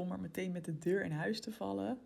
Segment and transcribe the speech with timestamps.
[0.00, 1.98] om er meteen met de deur in huis te vallen.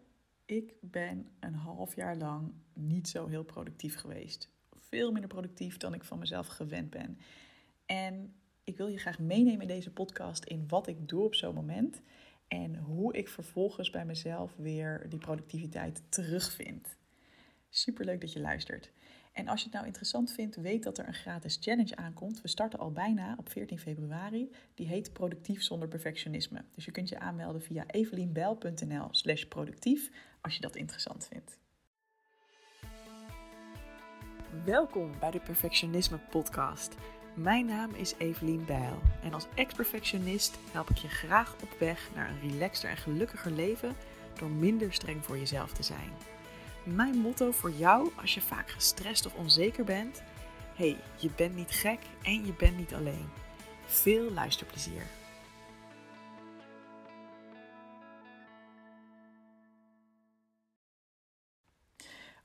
[0.45, 4.50] Ik ben een half jaar lang niet zo heel productief geweest.
[4.72, 7.19] Veel minder productief dan ik van mezelf gewend ben.
[7.87, 8.35] En
[8.65, 12.01] ik wil je graag meenemen in deze podcast in wat ik doe op zo'n moment.
[12.49, 16.97] En hoe ik vervolgens bij mezelf weer die productiviteit terugvind.
[17.69, 18.91] Super leuk dat je luistert.
[19.33, 22.41] En als je het nou interessant vindt, weet dat er een gratis challenge aankomt.
[22.41, 24.51] We starten al bijna op 14 februari.
[24.74, 26.65] Die heet Productief zonder perfectionisme.
[26.74, 30.10] Dus je kunt je aanmelden via evelienbijl.nl slash productief
[30.41, 31.59] als je dat interessant vindt.
[34.65, 36.95] Welkom bij de Perfectionisme Podcast.
[37.35, 42.30] Mijn naam is Evelien Bijl en als ex-perfectionist help ik je graag op weg naar
[42.30, 43.95] een relaxter en gelukkiger leven
[44.38, 46.10] door minder streng voor jezelf te zijn.
[46.85, 50.23] Mijn motto voor jou als je vaak gestrest of onzeker bent:
[50.75, 53.29] hey, je bent niet gek en je bent niet alleen.
[53.87, 55.07] Veel luisterplezier.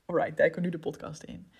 [0.04, 1.50] Alright, duiken nu de podcast in.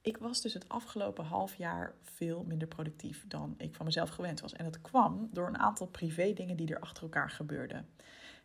[0.00, 4.40] Ik was dus het afgelopen half jaar veel minder productief dan ik van mezelf gewend
[4.40, 4.52] was.
[4.52, 7.88] En dat kwam door een aantal privé dingen die er achter elkaar gebeurden.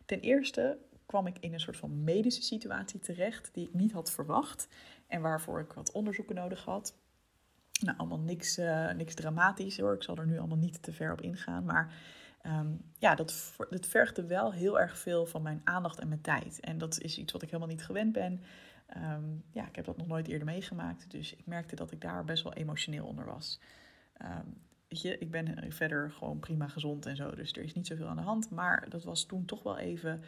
[0.04, 4.10] Ten eerste kwam ik in een soort van medische situatie terecht die ik niet had
[4.10, 4.68] verwacht
[5.06, 6.94] en waarvoor ik wat onderzoeken nodig had.
[7.80, 9.94] Nou, allemaal niks, uh, niks dramatisch hoor.
[9.94, 11.64] Ik zal er nu allemaal niet te ver op ingaan.
[11.64, 11.94] Maar
[12.46, 16.60] um, ja, dat, dat vergde wel heel erg veel van mijn aandacht en mijn tijd.
[16.60, 18.40] En dat is iets wat ik helemaal niet gewend ben.
[18.96, 21.10] Um, ja, ik heb dat nog nooit eerder meegemaakt.
[21.10, 23.60] Dus ik merkte dat ik daar best wel emotioneel onder was.
[24.22, 27.34] Um, weet je, ik ben verder gewoon prima gezond en zo.
[27.34, 28.50] Dus er is niet zoveel aan de hand.
[28.50, 30.22] Maar dat was toen toch wel even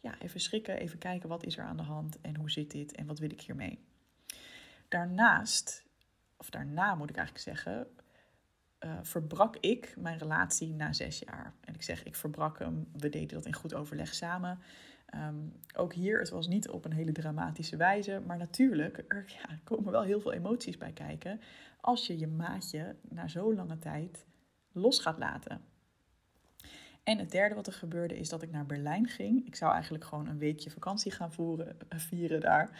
[0.00, 2.94] ja, even schrikken, even kijken wat is er aan de hand en hoe zit dit
[2.94, 3.78] en wat wil ik hiermee.
[4.88, 5.84] Daarnaast,
[6.36, 7.86] of daarna moet ik eigenlijk zeggen,
[8.80, 11.54] uh, verbrak ik mijn relatie na zes jaar.
[11.60, 12.88] En ik zeg, ik verbrak hem.
[12.92, 14.58] We deden dat in goed overleg samen.
[15.14, 18.22] Um, ook hier, het was niet op een hele dramatische wijze.
[18.26, 21.40] Maar natuurlijk, er ja, komen wel heel veel emoties bij kijken.
[21.80, 24.26] Als je je maatje na zo'n lange tijd
[24.72, 25.64] los gaat laten.
[27.02, 29.46] En het derde wat er gebeurde is dat ik naar Berlijn ging.
[29.46, 32.70] Ik zou eigenlijk gewoon een weekje vakantie gaan voeren, eh, vieren daar.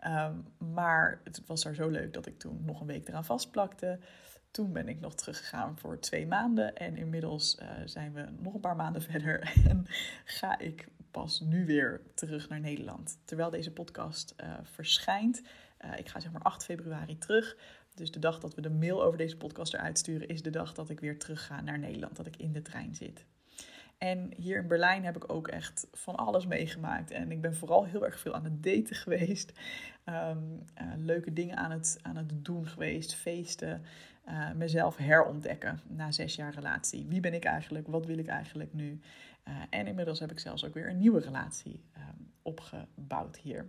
[0.00, 0.34] Ehm,
[0.72, 3.98] maar het was daar zo leuk dat ik toen nog een week eraan vastplakte.
[4.50, 6.76] Toen ben ik nog teruggegaan voor twee maanden.
[6.76, 9.52] En inmiddels uh, zijn we nog een paar maanden verder.
[9.68, 9.86] En
[10.24, 13.18] ga ik pas nu weer terug naar Nederland.
[13.24, 15.42] Terwijl deze podcast uh, verschijnt.
[15.96, 17.56] Ik ga zeg maar 8 februari terug.
[17.94, 20.74] Dus de dag dat we de mail over deze podcast eruit sturen, is de dag
[20.74, 22.16] dat ik weer terug ga naar Nederland.
[22.16, 23.24] Dat ik in de trein zit.
[24.00, 27.10] En hier in Berlijn heb ik ook echt van alles meegemaakt.
[27.10, 29.52] En ik ben vooral heel erg veel aan het daten geweest.
[30.04, 33.14] Um, uh, leuke dingen aan het, aan het doen geweest.
[33.14, 33.82] Feesten.
[34.28, 37.06] Uh, mezelf herontdekken na zes jaar relatie.
[37.06, 37.86] Wie ben ik eigenlijk?
[37.86, 39.00] Wat wil ik eigenlijk nu?
[39.48, 43.68] Uh, en inmiddels heb ik zelfs ook weer een nieuwe relatie um, opgebouwd hier.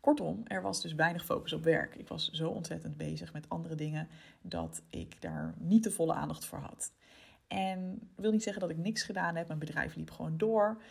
[0.00, 1.94] Kortom, er was dus weinig focus op werk.
[1.94, 4.08] Ik was zo ontzettend bezig met andere dingen
[4.42, 6.92] dat ik daar niet de volle aandacht voor had.
[7.54, 9.46] En wil niet zeggen dat ik niks gedaan heb.
[9.46, 10.82] Mijn bedrijf liep gewoon door.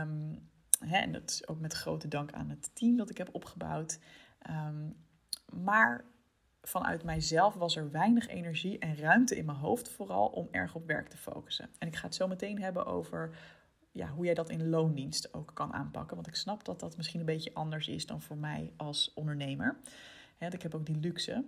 [0.00, 0.48] Um,
[0.78, 3.98] hè, en dat is ook met grote dank aan het team dat ik heb opgebouwd.
[4.50, 4.96] Um,
[5.52, 6.04] maar
[6.62, 10.86] vanuit mijzelf was er weinig energie en ruimte in mijn hoofd, vooral om erg op
[10.86, 11.68] werk te focussen.
[11.78, 13.36] En ik ga het zo meteen hebben over
[13.92, 16.14] ja, hoe jij dat in loondienst ook kan aanpakken.
[16.14, 19.78] Want ik snap dat dat misschien een beetje anders is dan voor mij als ondernemer.
[20.36, 21.44] Hè, ik heb ook die luxe.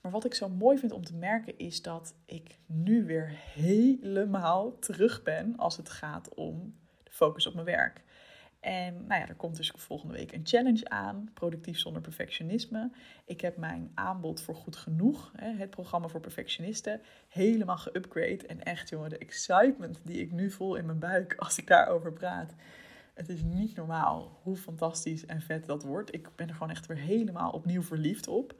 [0.00, 4.78] Maar wat ik zo mooi vind om te merken is dat ik nu weer helemaal
[4.78, 8.02] terug ben als het gaat om de focus op mijn werk.
[8.60, 12.90] En nou ja, er komt dus volgende week een challenge aan, productief zonder perfectionisme.
[13.24, 18.46] Ik heb mijn aanbod voor goed genoeg, het programma voor perfectionisten, helemaal geupgrade.
[18.46, 22.12] En echt jongen, de excitement die ik nu voel in mijn buik als ik daarover
[22.12, 22.54] praat.
[23.14, 26.14] Het is niet normaal hoe fantastisch en vet dat wordt.
[26.14, 28.54] Ik ben er gewoon echt weer helemaal opnieuw verliefd op.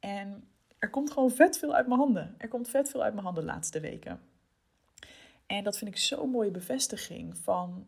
[0.00, 0.44] En
[0.78, 2.34] er komt gewoon vet veel uit mijn handen.
[2.38, 4.20] Er komt vet veel uit mijn handen de laatste weken.
[5.46, 7.86] En dat vind ik zo'n mooie bevestiging van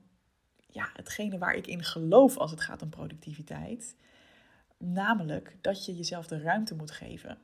[0.70, 3.96] ja, hetgene waar ik in geloof als het gaat om productiviteit.
[4.76, 7.38] Namelijk dat je jezelf de ruimte moet geven.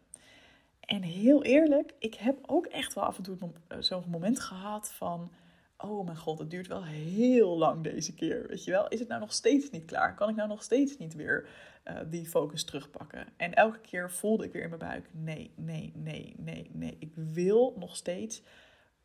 [0.80, 3.38] En heel eerlijk, ik heb ook echt wel af en toe
[3.78, 5.32] zo'n moment gehad van
[5.76, 8.46] oh mijn god, het duurt wel heel lang deze keer.
[8.48, 10.14] Weet je wel, is het nou nog steeds niet klaar?
[10.14, 11.48] Kan ik nou nog steeds niet weer
[11.84, 13.26] uh, die focus terugpakken?
[13.36, 16.96] En elke keer voelde ik weer in mijn buik: nee, nee, nee, nee, nee.
[16.98, 18.42] Ik wil nog steeds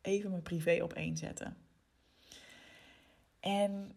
[0.00, 1.56] even mijn privé op één zetten.
[3.40, 3.92] En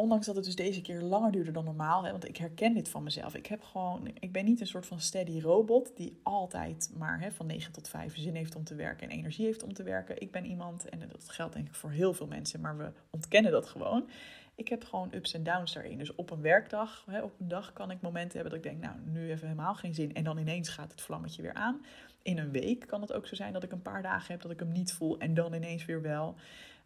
[0.00, 2.88] ondanks dat het dus deze keer langer duurde dan normaal, hè, want ik herken dit
[2.88, 3.34] van mezelf.
[3.34, 7.32] Ik, heb gewoon, ik ben niet een soort van steady robot die altijd maar hè,
[7.32, 10.20] van 9 tot 5 zin heeft om te werken en energie heeft om te werken.
[10.20, 13.52] Ik ben iemand, en dat geldt denk ik voor heel veel mensen, maar we ontkennen
[13.52, 14.08] dat gewoon.
[14.54, 15.98] Ik heb gewoon ups en downs daarin.
[15.98, 18.82] Dus op een werkdag, hè, op een dag kan ik momenten hebben dat ik denk,
[18.84, 20.14] nou, nu even helemaal geen zin.
[20.14, 21.84] En dan ineens gaat het vlammetje weer aan.
[22.22, 24.50] In een week kan het ook zo zijn dat ik een paar dagen heb dat
[24.50, 26.34] ik hem niet voel en dan ineens weer wel.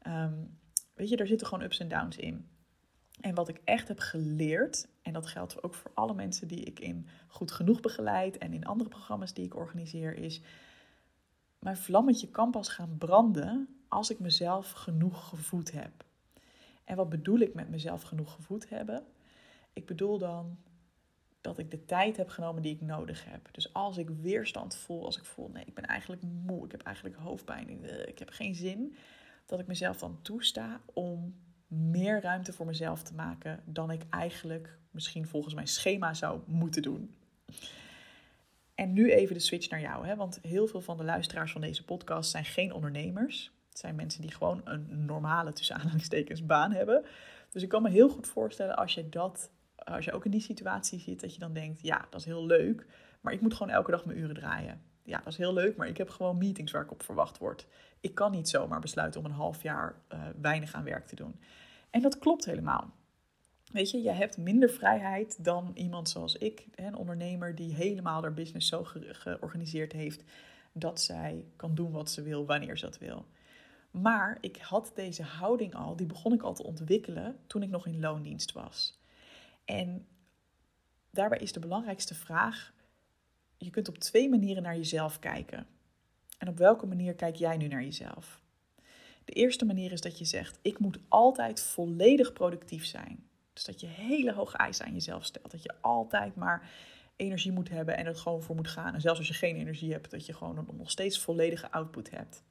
[0.03, 0.35] Ehm,
[0.94, 2.47] weet je, daar zitten gewoon ups en downs in.
[3.20, 6.81] En wat ik echt heb geleerd, en dat geldt ook voor alle mensen die ik
[6.81, 10.41] in Goed Genoeg begeleid en in andere programma's die ik organiseer, is
[11.59, 16.05] mijn vlammetje kan pas gaan branden als ik mezelf genoeg gevoed heb.
[16.85, 19.05] En wat bedoel ik met mezelf genoeg gevoed hebben?
[19.73, 20.59] Ik bedoel dan
[21.41, 23.49] dat ik de tijd heb genomen die ik nodig heb.
[23.53, 26.82] Dus als ik weerstand voel, als ik voel, nee, ik ben eigenlijk moe, ik heb
[26.82, 28.97] eigenlijk hoofdpijn, ik heb geen zin,
[29.47, 31.35] dat ik mezelf dan toesta om
[31.72, 36.82] meer ruimte voor mezelf te maken dan ik eigenlijk misschien volgens mijn schema zou moeten
[36.82, 37.14] doen.
[38.74, 40.16] En nu even de switch naar jou, hè?
[40.16, 43.52] want heel veel van de luisteraars van deze podcast zijn geen ondernemers.
[43.69, 47.04] Het zijn mensen die gewoon een normale, tussen aanhalingstekens, baan hebben.
[47.50, 50.40] Dus ik kan me heel goed voorstellen als je dat, als je ook in die
[50.40, 52.86] situatie zit, dat je dan denkt, ja, dat is heel leuk,
[53.20, 54.80] maar ik moet gewoon elke dag mijn uren draaien.
[55.04, 57.66] Ja, dat is heel leuk, maar ik heb gewoon meetings waar ik op verwacht word.
[58.00, 61.40] Ik kan niet zomaar besluiten om een half jaar uh, weinig aan werk te doen.
[61.92, 62.90] En dat klopt helemaal.
[63.72, 68.34] Weet je, je hebt minder vrijheid dan iemand zoals ik, een ondernemer die helemaal haar
[68.34, 70.24] business zo georganiseerd heeft
[70.72, 73.26] dat zij kan doen wat ze wil, wanneer ze dat wil.
[73.90, 77.86] Maar ik had deze houding al, die begon ik al te ontwikkelen toen ik nog
[77.86, 79.00] in loondienst was.
[79.64, 80.06] En
[81.10, 82.72] daarbij is de belangrijkste vraag:
[83.56, 85.66] je kunt op twee manieren naar jezelf kijken.
[86.38, 88.41] En op welke manier kijk jij nu naar jezelf?
[89.24, 93.26] De eerste manier is dat je zegt: ik moet altijd volledig productief zijn.
[93.52, 95.50] Dus dat je hele hoge eisen aan jezelf stelt.
[95.50, 96.70] Dat je altijd maar
[97.16, 98.94] energie moet hebben en er gewoon voor moet gaan.
[98.94, 102.42] En zelfs als je geen energie hebt, dat je gewoon nog steeds volledige output hebt.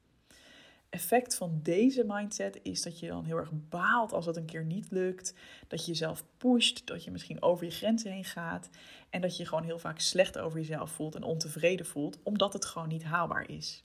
[0.88, 4.64] Effect van deze mindset is dat je dan heel erg baalt als het een keer
[4.64, 5.34] niet lukt.
[5.68, 8.70] Dat je jezelf pusht, dat je misschien over je grenzen heen gaat.
[9.10, 12.64] En dat je gewoon heel vaak slecht over jezelf voelt en ontevreden voelt, omdat het
[12.64, 13.84] gewoon niet haalbaar is.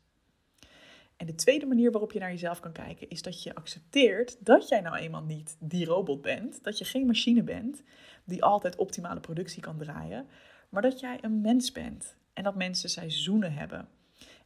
[1.17, 4.67] En de tweede manier waarop je naar jezelf kan kijken is dat je accepteert dat
[4.67, 7.83] jij nou eenmaal niet die robot bent, dat je geen machine bent
[8.23, 10.27] die altijd optimale productie kan draaien,
[10.69, 13.87] maar dat jij een mens bent en dat mensen seizoenen hebben.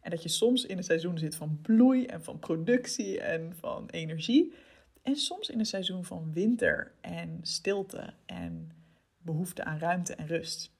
[0.01, 3.89] En dat je soms in een seizoen zit van bloei en van productie en van
[3.89, 4.53] energie.
[5.01, 8.71] En soms in een seizoen van winter en stilte en
[9.17, 10.71] behoefte aan ruimte en rust.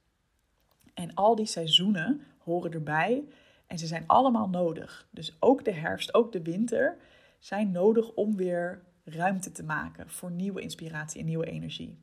[0.94, 3.24] En al die seizoenen horen erbij
[3.72, 5.08] en ze zijn allemaal nodig.
[5.12, 6.98] Dus ook de herfst, ook de winter
[7.40, 11.98] zijn nodig om weer ruimte te maken voor nieuwe inspiratie en nieuwe energie.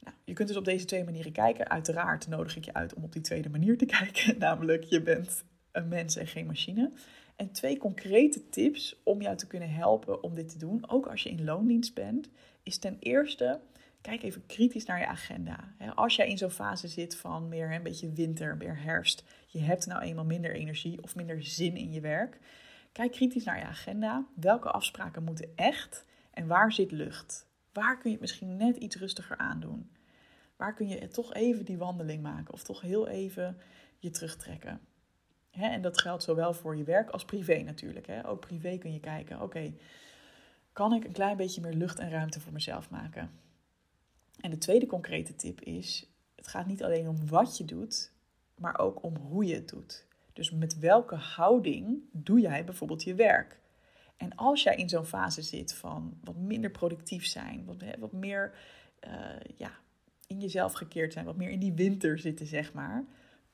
[0.00, 1.68] Nou, je kunt dus op deze twee manieren kijken.
[1.68, 5.44] Uiteraard nodig ik je uit om op die tweede manier te kijken, namelijk je bent
[5.72, 6.90] een mens en geen machine.
[7.36, 11.22] En twee concrete tips om jou te kunnen helpen om dit te doen, ook als
[11.22, 12.28] je in loondienst bent,
[12.62, 13.60] is ten eerste
[14.06, 15.74] kijk even kritisch naar je agenda.
[15.94, 19.86] Als jij in zo'n fase zit van meer een beetje winter, meer herfst, je hebt
[19.86, 22.38] nou eenmaal minder energie of minder zin in je werk,
[22.92, 24.26] kijk kritisch naar je agenda.
[24.34, 27.46] Welke afspraken moeten echt en waar zit lucht?
[27.72, 29.90] Waar kun je het misschien net iets rustiger aandoen?
[30.56, 33.58] Waar kun je toch even die wandeling maken of toch heel even
[33.98, 34.80] je terugtrekken?
[35.50, 38.08] en dat geldt zowel voor je werk als privé natuurlijk.
[38.24, 39.72] Ook privé kun je kijken, oké,
[40.72, 43.44] kan ik een klein beetje meer lucht en ruimte voor mezelf maken?
[44.46, 48.12] En de tweede concrete tip is: het gaat niet alleen om wat je doet,
[48.58, 50.06] maar ook om hoe je het doet.
[50.32, 53.58] Dus met welke houding doe jij bijvoorbeeld je werk?
[54.16, 58.54] En als jij in zo'n fase zit van wat minder productief zijn, wat, wat meer
[59.06, 59.10] uh,
[59.56, 59.78] ja,
[60.26, 63.04] in jezelf gekeerd zijn, wat meer in die winter zitten, zeg maar,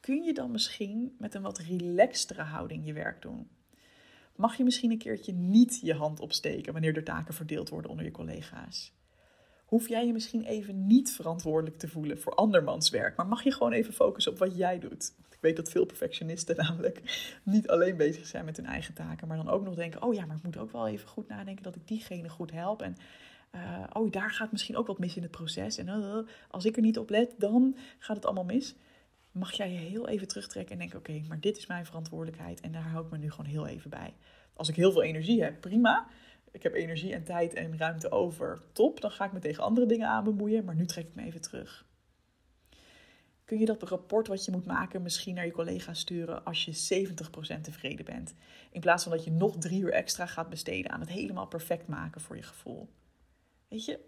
[0.01, 3.49] kun je dan misschien met een wat relaxtere houding je werk doen?
[4.37, 8.07] Mag je misschien een keertje niet je hand opsteken wanneer de taken verdeeld worden onder
[8.07, 8.93] je collega's?
[9.73, 13.53] Hoef jij je misschien even niet verantwoordelijk te voelen voor andermans werk, maar mag je
[13.53, 15.15] gewoon even focussen op wat jij doet.
[15.31, 17.01] Ik weet dat veel perfectionisten namelijk
[17.43, 20.27] niet alleen bezig zijn met hun eigen taken, maar dan ook nog denken: oh ja,
[20.27, 22.83] maar ik moet ook wel even goed nadenken dat ik diegene goed help.
[22.83, 22.97] En
[23.55, 25.79] uh, oh, daar gaat misschien ook wat mis in het proces.
[25.79, 26.19] En uh,
[26.51, 28.75] als ik er niet op let, dan gaat het allemaal mis.
[29.31, 32.73] Mag jij je heel even terugtrekken en denken: oké, maar dit is mijn verantwoordelijkheid en
[32.73, 34.15] daar hou ik me nu gewoon heel even bij.
[34.55, 36.07] Als ik heel veel energie heb, prima
[36.53, 38.63] ik heb energie en tijd en ruimte over.
[38.73, 41.23] Top, dan ga ik me tegen andere dingen aan bemoeien, maar nu trek ik me
[41.23, 41.87] even terug.
[43.45, 47.07] Kun je dat rapport wat je moet maken misschien naar je collega sturen als je
[47.57, 48.35] 70% tevreden bent?
[48.71, 51.87] In plaats van dat je nog drie uur extra gaat besteden aan het helemaal perfect
[51.87, 52.89] maken voor je gevoel.
[53.69, 53.99] Weet je,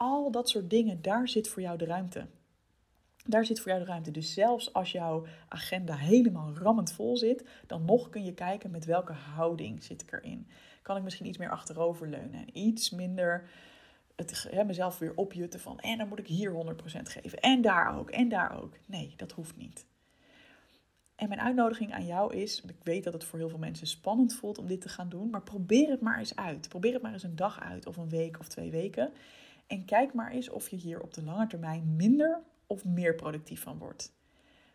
[0.00, 2.26] Al dat soort dingen, daar zit voor jou de ruimte.
[3.26, 4.10] Daar zit voor jou de ruimte.
[4.10, 8.84] Dus zelfs als jouw agenda helemaal rammend vol zit, dan nog kun je kijken met
[8.84, 10.48] welke houding zit ik erin.
[10.82, 13.48] Kan ik misschien iets meer achteroverleunen en iets minder
[14.16, 17.98] het, hè, mezelf weer opjutten van en dan moet ik hier 100% geven en daar
[17.98, 18.76] ook en daar ook.
[18.86, 19.86] Nee, dat hoeft niet.
[21.14, 24.34] En mijn uitnodiging aan jou is, ik weet dat het voor heel veel mensen spannend
[24.34, 26.68] voelt om dit te gaan doen, maar probeer het maar eens uit.
[26.68, 29.12] Probeer het maar eens een dag uit of een week of twee weken.
[29.66, 33.62] En kijk maar eens of je hier op de lange termijn minder of meer productief
[33.62, 34.12] van wordt.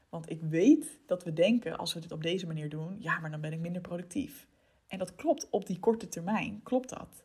[0.09, 3.31] Want ik weet dat we denken, als we dit op deze manier doen, ja, maar
[3.31, 4.47] dan ben ik minder productief.
[4.87, 7.23] En dat klopt op die korte termijn, klopt dat.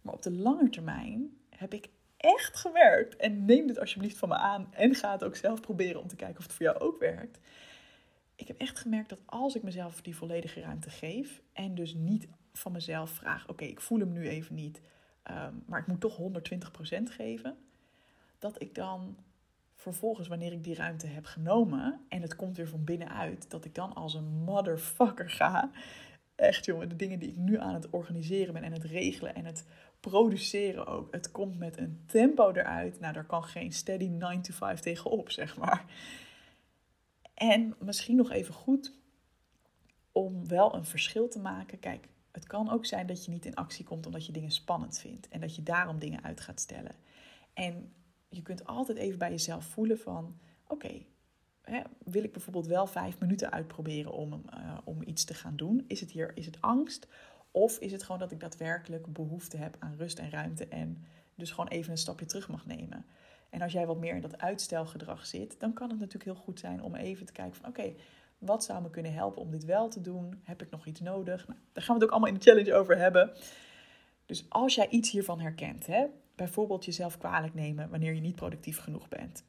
[0.00, 3.16] Maar op de lange termijn heb ik echt gewerkt.
[3.16, 6.16] En neem dit alsjeblieft van me aan en ga het ook zelf proberen om te
[6.16, 7.38] kijken of het voor jou ook werkt.
[8.34, 12.28] Ik heb echt gemerkt dat als ik mezelf die volledige ruimte geef en dus niet
[12.52, 14.80] van mezelf vraag: oké, ik voel hem nu even niet,
[15.22, 17.56] ehm, maar ik moet toch 120% geven,
[18.38, 19.16] dat ik dan
[19.82, 23.74] vervolgens, wanneer ik die ruimte heb genomen en het komt weer van binnenuit, dat ik
[23.74, 25.70] dan als een motherfucker ga.
[26.34, 29.44] Echt jongen, de dingen die ik nu aan het organiseren ben en het regelen en
[29.44, 29.66] het
[30.00, 31.12] produceren ook.
[31.12, 33.00] Het komt met een tempo eruit.
[33.00, 35.84] Nou, daar kan geen steady 9 to 5 tegenop, zeg maar.
[37.34, 38.92] En misschien nog even goed
[40.12, 41.78] om wel een verschil te maken.
[41.78, 44.98] Kijk, het kan ook zijn dat je niet in actie komt omdat je dingen spannend
[44.98, 46.94] vindt en dat je daarom dingen uit gaat stellen.
[47.54, 47.92] En
[48.32, 51.04] je kunt altijd even bij jezelf voelen van, oké,
[52.04, 55.84] wil ik bijvoorbeeld wel vijf minuten uitproberen om, uh, om iets te gaan doen?
[55.86, 57.08] Is het hier, is het angst?
[57.50, 61.50] Of is het gewoon dat ik daadwerkelijk behoefte heb aan rust en ruimte en dus
[61.50, 63.06] gewoon even een stapje terug mag nemen?
[63.50, 66.58] En als jij wat meer in dat uitstelgedrag zit, dan kan het natuurlijk heel goed
[66.58, 67.94] zijn om even te kijken van oké,
[68.38, 70.40] wat zou me kunnen helpen om dit wel te doen?
[70.42, 71.48] Heb ik nog iets nodig?
[71.48, 73.30] Nou, daar gaan we het ook allemaal in de challenge over hebben.
[74.26, 78.78] Dus als jij iets hiervan herkent, hè, bijvoorbeeld jezelf kwalijk nemen wanneer je niet productief
[78.78, 79.44] genoeg bent.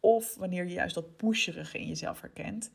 [0.00, 2.70] Of wanneer je juist dat pusherige in jezelf herkent.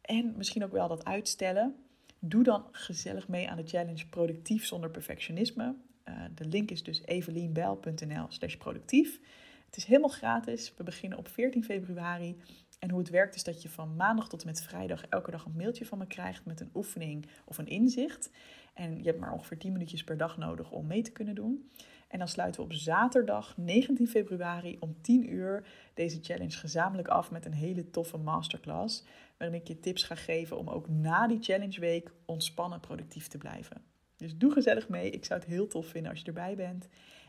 [0.00, 1.76] En misschien ook wel dat uitstellen.
[2.18, 5.74] Doe dan gezellig mee aan de challenge Productief zonder perfectionisme.
[6.04, 9.20] Uh, de link is dus evelienbel.nl slash productief.
[9.66, 10.74] Het is helemaal gratis.
[10.76, 12.40] We beginnen op 14 februari.
[12.78, 15.44] En hoe het werkt is dat je van maandag tot en met vrijdag elke dag
[15.44, 18.30] een mailtje van me krijgt met een oefening of een inzicht.
[18.74, 21.70] En je hebt maar ongeveer 10 minuutjes per dag nodig om mee te kunnen doen.
[22.08, 27.30] En dan sluiten we op zaterdag 19 februari om 10 uur deze challenge gezamenlijk af
[27.30, 29.04] met een hele toffe masterclass.
[29.36, 33.38] Waarin ik je tips ga geven om ook na die challenge week ontspannen productief te
[33.38, 33.82] blijven.
[34.16, 35.10] Dus doe gezellig mee.
[35.10, 36.88] Ik zou het heel tof vinden als je erbij bent.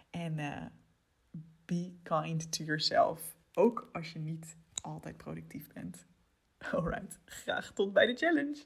[0.09, 0.65] En uh,
[1.65, 3.37] be kind to yourself.
[3.53, 6.05] Ook als je niet altijd productief bent.
[6.71, 8.63] Alright, graag tot bij de challenge.